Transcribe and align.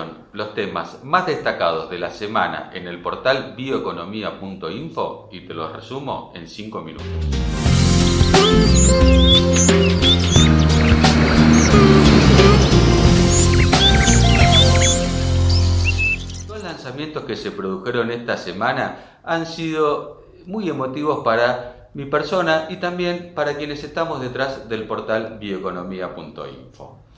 fueron 0.00 0.18
los 0.32 0.54
temas 0.54 1.04
más 1.04 1.26
destacados 1.26 1.90
de 1.90 1.98
la 1.98 2.10
semana 2.10 2.70
en 2.72 2.86
el 2.86 3.02
portal 3.02 3.54
bioeconomía.info 3.56 5.28
y 5.32 5.40
te 5.40 5.54
los 5.54 5.72
resumo 5.72 6.32
en 6.34 6.48
5 6.48 6.80
minutos. 6.80 7.06
Los 16.48 16.62
lanzamientos 16.62 17.24
que 17.24 17.36
se 17.36 17.50
produjeron 17.50 18.10
esta 18.10 18.36
semana 18.36 19.18
han 19.22 19.44
sido 19.44 20.22
muy 20.46 20.68
emotivos 20.70 21.22
para 21.24 21.90
mi 21.92 22.06
persona 22.06 22.68
y 22.70 22.76
también 22.76 23.32
para 23.34 23.56
quienes 23.56 23.84
estamos 23.84 24.20
detrás 24.20 24.68
del 24.68 24.84
portal 24.84 25.38
bioeconomía.info. 25.38 27.09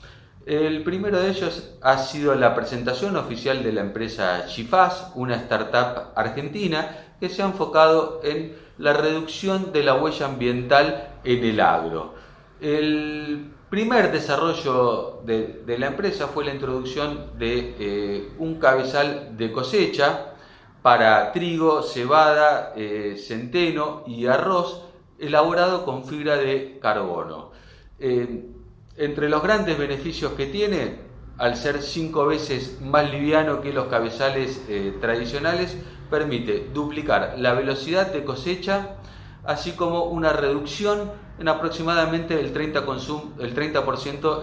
El 0.45 0.83
primero 0.83 1.21
de 1.21 1.29
ellos 1.29 1.73
ha 1.81 1.97
sido 1.97 2.35
la 2.35 2.53
presentación 2.53 3.15
oficial 3.15 3.63
de 3.63 3.71
la 3.71 3.79
empresa 3.79 4.45
Chifaz, 4.47 5.11
una 5.15 5.35
startup 5.37 6.11
argentina 6.15 7.15
que 7.19 7.29
se 7.29 7.41
ha 7.41 7.45
enfocado 7.45 8.19
en 8.23 8.53
la 8.77 8.91
reducción 8.91 9.71
de 9.71 9.83
la 9.83 9.95
huella 9.95 10.25
ambiental 10.25 11.13
en 11.23 11.43
el 11.45 11.61
agro. 11.61 12.15
El 12.59 13.53
primer 13.69 14.11
desarrollo 14.11 15.21
de, 15.23 15.63
la 15.77 15.87
empresa 15.87 16.27
fue 16.27 16.43
la 16.43 16.53
introducción 16.53 17.37
de 17.37 17.75
eh, 17.79 18.33
un 18.37 18.55
cabezal 18.55 19.37
de 19.37 19.49
cosecha 19.51 20.33
para 20.81 21.31
trigo, 21.31 21.81
cebada, 21.83 22.73
eh, 22.75 23.15
centeno 23.17 24.03
y 24.05 24.25
arroz 24.25 24.83
elaborado 25.17 25.85
con 25.85 26.03
fibra 26.03 26.35
de 26.35 26.79
carbono. 26.81 27.51
Eh, 27.97 28.52
entre 28.97 29.29
los 29.29 29.41
grandes 29.41 29.77
beneficios 29.77 30.33
que 30.33 30.45
tiene, 30.45 30.97
al 31.37 31.55
ser 31.55 31.81
cinco 31.81 32.25
veces 32.25 32.79
más 32.81 33.11
liviano 33.11 33.61
que 33.61 33.73
los 33.73 33.87
cabezales 33.87 34.63
eh, 34.69 34.95
tradicionales, 35.01 35.77
permite 36.09 36.69
duplicar 36.73 37.35
la 37.39 37.53
velocidad 37.53 38.11
de 38.11 38.23
cosecha, 38.23 38.97
así 39.43 39.71
como 39.71 40.03
una 40.05 40.31
reducción 40.31 41.11
en 41.39 41.47
aproximadamente 41.47 42.39
el 42.39 42.53
30%, 42.53 43.39
el 43.39 43.53
30 43.53 43.83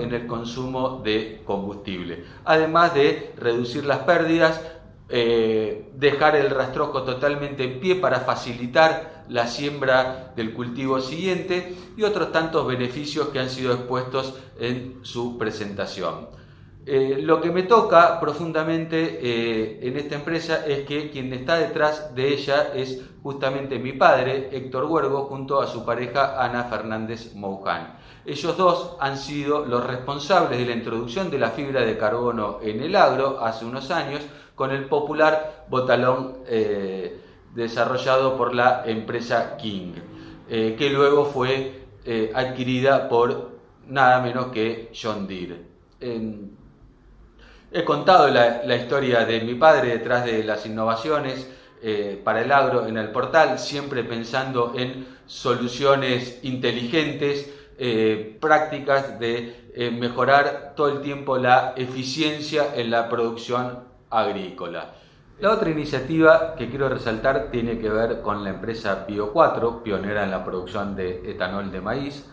en 0.00 0.12
el 0.12 0.26
consumo 0.26 1.00
de 1.04 1.42
combustible, 1.44 2.24
además 2.44 2.94
de 2.94 3.32
reducir 3.36 3.84
las 3.84 4.00
pérdidas, 4.00 4.60
eh, 5.10 5.90
dejar 5.96 6.36
el 6.36 6.50
rastrojo 6.50 7.02
totalmente 7.02 7.64
en 7.64 7.80
pie 7.80 7.96
para 7.96 8.20
facilitar 8.20 9.24
la 9.28 9.46
siembra 9.46 10.32
del 10.36 10.52
cultivo 10.52 11.00
siguiente 11.00 11.74
y 11.96 12.02
otros 12.02 12.32
tantos 12.32 12.66
beneficios 12.66 13.28
que 13.28 13.38
han 13.38 13.50
sido 13.50 13.72
expuestos 13.74 14.34
en 14.58 15.00
su 15.02 15.38
presentación. 15.38 16.28
Eh, 16.86 17.18
lo 17.22 17.40
que 17.40 17.50
me 17.50 17.64
toca 17.64 18.18
profundamente 18.18 19.20
eh, 19.22 19.80
en 19.82 19.96
esta 19.98 20.14
empresa 20.14 20.64
es 20.66 20.86
que 20.86 21.10
quien 21.10 21.32
está 21.32 21.56
detrás 21.56 22.14
de 22.14 22.32
ella 22.32 22.72
es 22.74 23.02
justamente 23.22 23.78
mi 23.78 23.92
padre, 23.92 24.48
Héctor 24.50 24.86
Huergo, 24.86 25.26
junto 25.26 25.60
a 25.60 25.66
su 25.66 25.84
pareja 25.84 26.42
Ana 26.42 26.64
Fernández 26.64 27.34
Mouján. 27.34 27.98
Ellos 28.24 28.56
dos 28.56 28.96
han 28.98 29.18
sido 29.18 29.66
los 29.66 29.86
responsables 29.86 30.58
de 30.58 30.66
la 30.66 30.72
introducción 30.72 31.30
de 31.30 31.38
la 31.38 31.50
fibra 31.50 31.82
de 31.82 31.98
carbono 31.98 32.58
en 32.62 32.80
el 32.80 32.96
agro 32.96 33.44
hace 33.44 33.66
unos 33.66 33.90
años, 33.90 34.22
con 34.60 34.72
el 34.72 34.84
popular 34.84 35.64
botalón 35.70 36.40
eh, 36.46 37.18
desarrollado 37.54 38.36
por 38.36 38.54
la 38.54 38.82
empresa 38.84 39.56
King, 39.56 39.94
eh, 40.50 40.76
que 40.78 40.90
luego 40.90 41.24
fue 41.24 41.80
eh, 42.04 42.30
adquirida 42.34 43.08
por 43.08 43.52
nada 43.86 44.20
menos 44.20 44.48
que 44.48 44.92
John 44.92 45.26
Deere. 45.26 45.62
he 47.72 47.84
contado 47.86 48.28
la, 48.28 48.76
historia 48.76 49.24
de 49.24 49.40
mi 49.40 49.54
padre 49.54 49.92
detrás 49.96 50.26
de 50.26 50.44
las 50.44 50.66
innovaciones 50.66 51.48
para 52.22 52.42
el 52.42 52.52
agro 52.52 52.86
en 52.86 52.98
el 52.98 53.10
portal, 53.12 53.58
siempre 53.58 54.04
pensando 54.04 54.74
en 54.76 55.06
soluciones 55.24 56.38
inteligentes, 56.42 57.50
prácticas 58.38 59.18
de 59.18 59.90
mejorar 59.98 60.74
todo 60.76 60.90
el 60.90 61.00
tiempo 61.00 61.38
la 61.38 61.72
eficiencia 61.78 62.74
en 62.74 62.90
la 62.90 63.08
producción 63.08 63.89
agrícola. 64.10 64.94
La 65.40 65.52
otra 65.52 65.70
iniciativa 65.70 66.54
que 66.54 66.68
quiero 66.68 66.88
resaltar 66.88 67.50
tiene 67.50 67.78
que 67.78 67.88
ver 67.88 68.20
con 68.20 68.44
la 68.44 68.50
empresa 68.50 69.06
Bio4, 69.06 69.82
pionera 69.82 70.24
en 70.24 70.30
la 70.30 70.44
producción 70.44 70.94
de 70.94 71.30
etanol 71.30 71.72
de 71.72 71.80
maíz. 71.80 72.28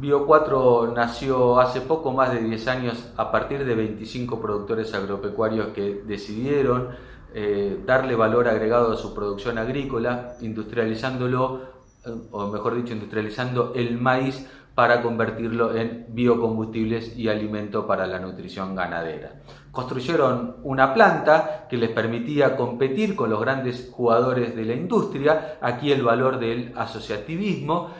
Bio4 0.00 0.94
nació 0.94 1.58
hace 1.58 1.80
poco 1.80 2.12
más 2.12 2.32
de 2.32 2.42
10 2.42 2.68
años 2.68 3.12
a 3.16 3.32
partir 3.32 3.64
de 3.64 3.74
25 3.74 4.40
productores 4.40 4.94
agropecuarios 4.94 5.68
que 5.68 6.02
decidieron 6.06 6.90
eh, 7.34 7.80
darle 7.84 8.14
valor 8.14 8.48
agregado 8.48 8.92
a 8.92 8.96
su 8.96 9.14
producción 9.14 9.58
agrícola, 9.58 10.36
industrializándolo, 10.40 11.60
eh, 12.06 12.10
o 12.30 12.46
mejor 12.48 12.76
dicho, 12.76 12.92
industrializando 12.92 13.72
el 13.74 13.98
maíz 13.98 14.48
para 14.74 15.02
convertirlo 15.02 15.74
en 15.74 16.06
biocombustibles 16.08 17.16
y 17.16 17.28
alimento 17.28 17.86
para 17.86 18.06
la 18.06 18.18
nutrición 18.18 18.74
ganadera. 18.74 19.42
Construyeron 19.72 20.56
una 20.64 20.92
planta 20.94 21.66
que 21.68 21.76
les 21.76 21.90
permitía 21.90 22.56
competir 22.56 23.14
con 23.14 23.30
los 23.30 23.40
grandes 23.40 23.90
jugadores 23.92 24.56
de 24.56 24.64
la 24.64 24.74
industria, 24.74 25.58
aquí 25.60 25.92
el 25.92 26.02
valor 26.02 26.38
del 26.38 26.72
asociativismo, 26.76 27.90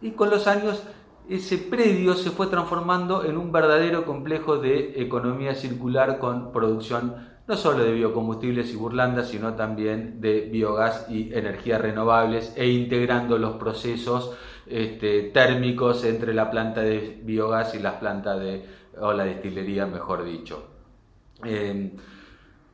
y 0.00 0.12
con 0.12 0.30
los 0.30 0.46
años 0.46 0.82
ese 1.28 1.58
predio 1.58 2.14
se 2.14 2.30
fue 2.30 2.48
transformando 2.48 3.24
en 3.24 3.36
un 3.36 3.52
verdadero 3.52 4.04
complejo 4.04 4.58
de 4.58 5.00
economía 5.00 5.54
circular 5.54 6.18
con 6.18 6.50
producción 6.52 7.30
no 7.46 7.56
solo 7.56 7.82
de 7.82 7.92
biocombustibles 7.92 8.72
y 8.72 8.76
burlandas, 8.76 9.28
sino 9.28 9.54
también 9.54 10.20
de 10.20 10.42
biogás 10.42 11.06
y 11.10 11.34
energías 11.34 11.80
renovables 11.80 12.52
e 12.56 12.68
integrando 12.68 13.38
los 13.38 13.56
procesos 13.56 14.36
este, 14.66 15.22
térmicos 15.34 16.04
entre 16.04 16.32
la 16.32 16.48
planta 16.48 16.80
de 16.80 17.20
biogás 17.24 17.74
y 17.74 17.80
las 17.80 17.94
plantas 17.94 18.38
de, 18.38 18.64
o 19.00 19.12
la 19.12 19.24
destilería, 19.24 19.86
mejor 19.86 20.24
dicho. 20.24 20.64
Eh, 21.44 21.90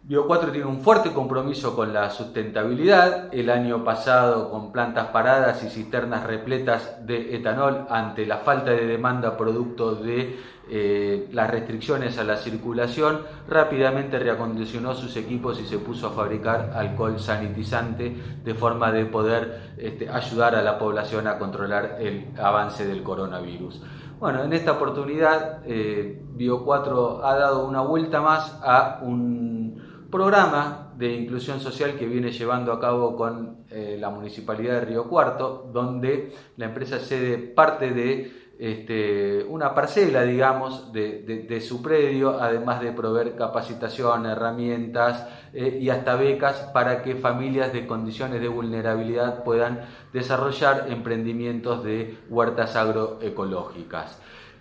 Bio 0.09 0.25
4 0.25 0.53
tiene 0.53 0.69
un 0.69 0.83
fuerte 0.83 1.13
compromiso 1.13 1.75
con 1.75 1.93
la 1.93 2.11
sustentabilidad. 2.11 3.35
El 3.35 3.51
año 3.51 3.83
pasado, 3.83 4.53
con 4.53 4.71
plantas 4.71 5.09
paradas 5.09 5.65
y 5.65 5.69
cisternas 5.69 6.25
repletas 6.25 7.05
de 7.05 7.35
etanol 7.35 7.89
ante 7.91 8.25
la 8.25 8.37
falta 8.37 8.71
de 8.71 8.87
demanda 8.87 9.37
producto 9.37 9.97
de 9.97 10.39
eh, 10.71 11.29
las 11.33 11.51
restricciones 11.51 12.19
a 12.19 12.25
la 12.25 12.37
circulación, 12.37 13.23
rápidamente 13.49 14.21
reacondicionó 14.21 14.95
sus 14.95 15.17
equipos 15.17 15.59
y 15.61 15.67
se 15.67 15.79
puso 15.79 16.07
a 16.07 16.11
fabricar 16.13 16.71
alcohol 16.77 17.19
sanitizante 17.19 18.17
de 18.45 18.55
forma 18.55 18.93
de 18.93 19.07
poder 19.07 19.73
este, 19.77 20.09
ayudar 20.09 20.55
a 20.55 20.63
la 20.63 20.79
población 20.79 21.27
a 21.27 21.37
controlar 21.37 21.97
el 21.99 22.27
avance 22.39 22.87
del 22.87 23.03
coronavirus. 23.03 23.83
Bueno, 24.19 24.45
en 24.45 24.53
esta 24.55 24.73
oportunidad 24.73 25.61
eh, 25.67 26.23
Bio 26.31 26.65
4 26.65 27.21
ha 27.23 27.37
dado 27.37 27.69
una 27.69 27.83
vuelta 27.83 28.23
más 28.23 28.59
a 28.63 29.01
un 29.03 30.07
programa 30.11 30.95
de 30.97 31.13
inclusión 31.13 31.61
social 31.61 31.99
que 31.99 32.07
viene 32.07 32.33
llevando 32.33 32.73
a 32.73 32.81
cabo 32.81 33.15
con 33.15 33.67
eh, 33.69 33.99
la 34.01 34.09
Municipalidad 34.09 34.81
de 34.81 34.87
Río 34.87 35.11
Cuarto, 35.11 35.69
donde 35.71 36.33
la 36.57 36.65
empresa 36.65 36.99
cede 36.99 37.37
parte 37.37 37.91
de 37.91 38.46
este, 38.59 39.45
una 39.45 39.75
parcela, 39.75 40.23
digamos, 40.23 40.93
de, 40.93 41.61
su 41.61 41.83
predio, 41.83 42.41
además 42.41 42.81
de 42.81 42.93
proveer 42.93 43.37
capacitación, 43.37 44.25
herramientas 44.27 45.29
eh, 45.53 45.79
y 45.81 45.91
hasta 45.91 46.17
becas 46.17 46.71
para 46.73 47.03
que 47.03 47.17
familias 47.17 47.73
de 47.73 47.87
condiciones 47.87 48.41
de 48.41 48.49
vulnerabilidad 48.49 49.45
puedan 49.45 49.83
desarrollar 50.13 50.87
emprendimientos 50.89 51.85
de 51.85 52.19
huertas 52.31 52.77
agroecológicas. 52.77 54.19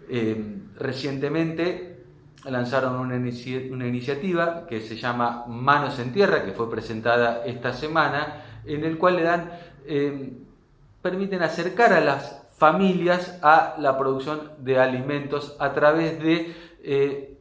Eh, 0.09 0.57
recientemente 0.77 2.03
lanzaron 2.45 2.95
una, 2.97 3.15
iniciativa 3.15 4.67
que 4.67 4.81
se 4.81 4.97
llama 4.97 5.45
Manos 5.47 5.99
en 5.99 6.11
Tierra, 6.11 6.43
que 6.43 6.51
fue 6.51 6.69
presentada 6.69 7.43
esta 7.45 7.73
semana, 7.73 8.43
en 8.65 8.83
el 8.83 8.97
cual 8.97 9.15
le 9.15 9.23
dan, 9.23 9.51
eh, 9.85 10.33
permiten 11.01 11.41
acercar 11.41 11.93
a 11.93 12.01
las 12.01 12.44
familias 12.57 13.37
a 13.41 13.75
la 13.79 13.97
producción 13.97 14.51
de 14.59 14.79
alimentos 14.79 15.55
a 15.59 15.73
través 15.73 16.19
de 16.19 16.55
eh, 16.83 17.37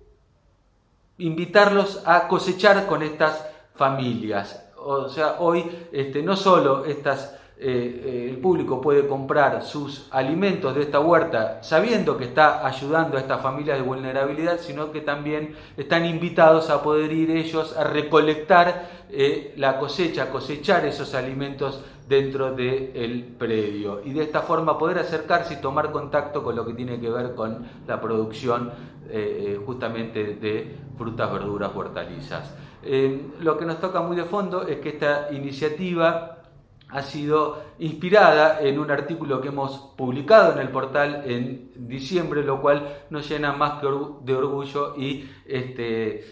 invitarlos 1.18 2.02
a 2.06 2.26
cosechar 2.26 2.86
con 2.86 3.02
estas 3.02 3.46
familias. 3.74 4.60
O 4.76 5.08
sea, 5.08 5.36
hoy 5.38 5.70
este, 5.92 6.22
no 6.22 6.36
solo 6.36 6.84
estas 6.84 7.38
eh, 7.56 8.30
el 8.30 8.38
público 8.38 8.80
puede 8.80 9.06
comprar 9.06 9.62
sus 9.62 10.08
alimentos 10.10 10.74
de 10.74 10.82
esta 10.82 10.98
huerta 10.98 11.62
sabiendo 11.62 12.16
que 12.16 12.24
está 12.24 12.66
ayudando 12.66 13.16
a 13.16 13.20
estas 13.20 13.40
familias 13.40 13.78
de 13.78 13.84
vulnerabilidad, 13.84 14.58
sino 14.58 14.90
que 14.90 15.00
también 15.00 15.54
están 15.76 16.04
invitados 16.04 16.68
a 16.68 16.82
poder 16.82 17.12
ir 17.12 17.30
ellos 17.30 17.76
a 17.76 17.84
recolectar 17.84 18.88
eh, 19.08 19.54
la 19.56 19.78
cosecha, 19.78 20.30
cosechar 20.30 20.84
esos 20.84 21.14
alimentos 21.14 21.80
dentro 22.08 22.52
del 22.52 23.34
predio 23.38 24.02
y 24.04 24.12
de 24.12 24.24
esta 24.24 24.42
forma 24.42 24.76
poder 24.76 24.98
acercarse 24.98 25.54
y 25.54 25.60
tomar 25.60 25.92
contacto 25.92 26.42
con 26.42 26.56
lo 26.56 26.66
que 26.66 26.74
tiene 26.74 27.00
que 27.00 27.08
ver 27.08 27.36
con 27.36 27.64
la 27.86 28.00
producción 28.00 28.72
eh, 29.08 29.60
justamente 29.64 30.34
de 30.34 30.74
frutas, 30.98 31.32
verduras, 31.32 31.70
hortalizas. 31.72 32.52
lo 33.40 33.56
que 33.56 33.64
nos 33.64 33.80
toca 33.80 34.02
muy 34.02 34.16
de 34.16 34.24
fondo 34.24 34.66
es 34.66 34.80
que 34.80 34.88
esta 34.88 35.28
iniciativa 35.30 36.43
ha 36.94 37.02
sido 37.02 37.60
inspirada 37.80 38.60
en 38.60 38.78
un 38.78 38.88
artículo 38.88 39.40
que 39.40 39.48
hemos 39.48 39.78
publicado 39.96 40.52
en 40.52 40.60
el 40.60 40.68
portal 40.68 41.24
en 41.26 41.72
diciembre, 41.74 42.44
lo 42.44 42.62
cual 42.62 42.86
nos 43.10 43.28
llena 43.28 43.52
más 43.52 43.80
que 43.80 43.88
de 44.22 44.34
orgullo 44.34 44.94
y 44.96 45.28
este, 45.44 46.24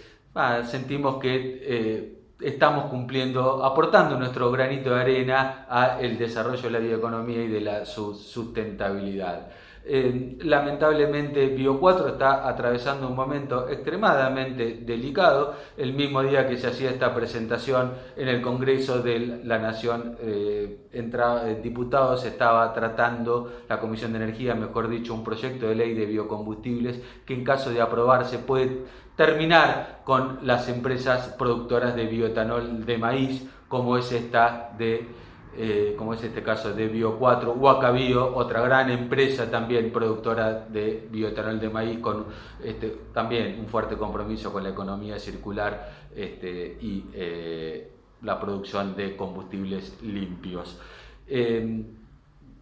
sentimos 0.64 1.16
que 1.16 1.58
eh, 1.62 2.18
estamos 2.40 2.84
cumpliendo, 2.84 3.64
aportando 3.64 4.16
nuestro 4.16 4.52
granito 4.52 4.94
de 4.94 5.00
arena 5.00 5.66
al 5.68 6.16
desarrollo 6.16 6.62
de 6.62 6.70
la 6.70 6.78
bioeconomía 6.78 7.42
y 7.42 7.48
de 7.48 7.60
la 7.60 7.84
sustentabilidad. 7.84 9.50
Eh, 9.84 10.38
lamentablemente 10.42 11.48
Bio 11.48 11.80
4 11.80 12.08
está 12.08 12.48
atravesando 12.48 13.08
un 13.08 13.16
momento 13.16 13.68
extremadamente 13.68 14.80
delicado. 14.82 15.54
El 15.76 15.92
mismo 15.94 16.22
día 16.22 16.46
que 16.46 16.56
se 16.56 16.68
hacía 16.68 16.90
esta 16.90 17.12
presentación 17.14 17.92
en 18.16 18.28
el 18.28 18.40
Congreso 18.40 19.02
de 19.02 19.40
la 19.44 19.58
Nación, 19.58 20.16
eh, 20.20 20.88
eh, 20.92 21.60
diputados 21.62 22.24
estaba 22.24 22.72
tratando, 22.72 23.64
la 23.68 23.80
Comisión 23.80 24.12
de 24.12 24.18
Energía, 24.18 24.54
mejor 24.54 24.88
dicho, 24.88 25.14
un 25.14 25.24
proyecto 25.24 25.66
de 25.66 25.74
ley 25.74 25.94
de 25.94 26.06
biocombustibles 26.06 27.00
que 27.26 27.34
en 27.34 27.42
caso 27.42 27.70
de 27.70 27.80
aprobarse 27.80 28.38
puede 28.38 28.84
terminar 29.16 30.02
con 30.04 30.38
las 30.42 30.68
empresas 30.68 31.34
productoras 31.36 31.96
de 31.96 32.06
bioetanol 32.06 32.86
de 32.86 32.98
maíz, 32.98 33.48
como 33.68 33.96
es 33.96 34.12
esta 34.12 34.70
de 34.78 35.08
eh, 35.54 35.94
como 35.98 36.14
es 36.14 36.22
este 36.24 36.42
caso 36.42 36.72
de 36.72 36.90
Bio4, 36.90 37.54
Huaca 37.54 37.90
Bio, 37.90 38.34
otra 38.34 38.62
gran 38.62 38.90
empresa 38.90 39.50
también 39.50 39.92
productora 39.92 40.66
de 40.66 41.06
bioetanol 41.10 41.60
de 41.60 41.68
maíz, 41.68 41.98
con 41.98 42.24
este, 42.64 42.96
también 43.12 43.60
un 43.60 43.66
fuerte 43.66 43.96
compromiso 43.96 44.50
con 44.50 44.62
la 44.62 44.70
economía 44.70 45.18
circular 45.18 46.06
este, 46.16 46.78
y 46.80 47.04
eh, 47.12 47.90
la 48.22 48.40
producción 48.40 48.96
de 48.96 49.14
combustibles 49.14 50.02
limpios. 50.02 50.78
Em, 51.26 51.84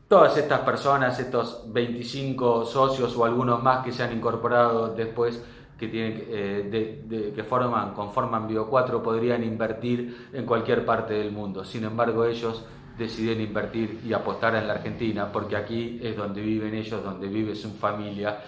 todas 0.08 0.36
estas 0.36 0.60
personas, 0.60 1.18
estos 1.20 1.72
25 1.72 2.64
socios 2.64 3.16
o 3.16 3.24
algunos 3.24 3.62
más 3.62 3.84
que 3.84 3.92
se 3.92 4.02
han 4.02 4.12
incorporado 4.12 4.94
después, 4.96 5.40
que, 5.78 5.88
eh, 5.92 7.32
que 7.34 7.44
forman, 7.44 7.94
conforman 7.94 8.48
Bio4, 8.48 9.00
podrían 9.00 9.44
invertir 9.44 10.28
en 10.32 10.44
cualquier 10.44 10.84
parte 10.84 11.14
del 11.14 11.30
mundo. 11.30 11.64
Sin 11.64 11.84
embargo, 11.84 12.24
ellos 12.24 12.66
deciden 13.00 13.40
invertir 13.40 14.02
y 14.04 14.12
apostar 14.12 14.54
en 14.54 14.68
la 14.68 14.74
Argentina, 14.74 15.32
porque 15.32 15.56
aquí 15.56 15.98
es 16.02 16.14
donde 16.14 16.42
viven 16.42 16.74
ellos, 16.74 17.02
donde 17.02 17.28
vive 17.28 17.54
su 17.54 17.70
familia. 17.70 18.38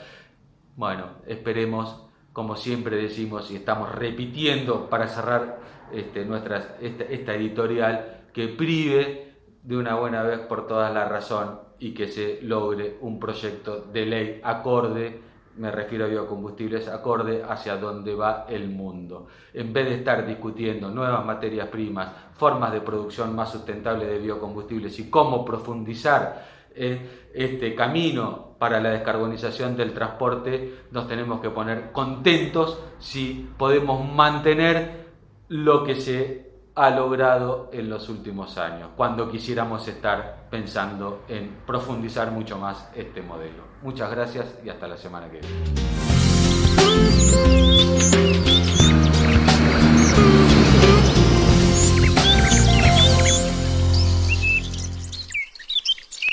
Bueno, 0.76 1.06
esperemos, 1.26 2.04
como 2.34 2.54
siempre 2.54 2.96
decimos 2.96 3.50
y 3.50 3.56
estamos 3.56 3.90
repitiendo 3.94 4.90
para 4.90 5.08
cerrar 5.08 5.58
este, 5.90 6.26
nuestras, 6.26 6.68
esta, 6.80 7.34
editorial, 7.34 8.24
que 8.34 8.48
prive 8.48 9.36
de 9.62 9.76
una 9.76 9.94
buena 9.94 10.22
vez 10.22 10.40
por 10.40 10.66
todas 10.66 10.92
la 10.92 11.08
razón 11.08 11.58
y 11.78 11.94
que 11.94 12.08
se 12.08 12.40
logre 12.42 12.98
un 13.00 13.18
proyecto 13.18 13.80
de 13.80 14.06
ley 14.06 14.40
acorde 14.44 15.31
me 15.56 15.70
refiero 15.70 16.06
a 16.06 16.08
biocombustibles, 16.08 16.88
acorde 16.88 17.42
hacia 17.42 17.76
dónde 17.76 18.14
va 18.14 18.46
el 18.48 18.68
mundo. 18.68 19.26
En 19.52 19.72
vez 19.72 19.86
de 19.86 19.94
estar 19.96 20.26
discutiendo 20.26 20.90
nuevas 20.90 21.24
materias 21.24 21.68
primas, 21.68 22.10
formas 22.34 22.72
de 22.72 22.80
producción 22.80 23.34
más 23.34 23.52
sustentables 23.52 24.08
de 24.08 24.18
biocombustibles 24.18 24.98
y 24.98 25.10
cómo 25.10 25.44
profundizar 25.44 26.46
eh, 26.74 27.28
este 27.34 27.74
camino 27.74 28.56
para 28.58 28.80
la 28.80 28.90
descarbonización 28.90 29.76
del 29.76 29.92
transporte, 29.92 30.84
nos 30.90 31.06
tenemos 31.06 31.40
que 31.40 31.50
poner 31.50 31.92
contentos 31.92 32.78
si 32.98 33.50
podemos 33.58 34.08
mantener 34.10 35.02
lo 35.48 35.84
que 35.84 35.96
se 35.96 36.51
ha 36.74 36.90
logrado 36.90 37.68
en 37.72 37.90
los 37.90 38.08
últimos 38.08 38.56
años, 38.56 38.90
cuando 38.96 39.30
quisiéramos 39.30 39.86
estar 39.88 40.46
pensando 40.50 41.24
en 41.28 41.58
profundizar 41.66 42.30
mucho 42.30 42.58
más 42.58 42.88
este 42.94 43.20
modelo. 43.20 43.64
Muchas 43.82 44.10
gracias 44.10 44.54
y 44.64 44.70
hasta 44.70 44.88
la 44.88 44.96
semana 44.96 45.28
que 45.30 45.40
viene. 45.40 45.72